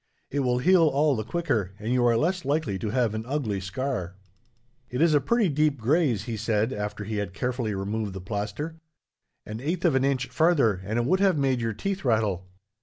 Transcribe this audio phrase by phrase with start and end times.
[0.31, 3.59] It will heal all the quicker, and you are less likely to have an ugly
[3.61, 4.15] scar.
[4.89, 8.77] "It is a pretty deep graze," he said, after he had carefully removed the plaster.
[9.45, 12.47] "An eighth of an inch farther, and it would have made your teeth rattle.